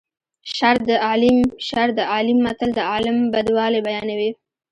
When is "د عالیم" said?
0.89-1.37, 1.97-2.37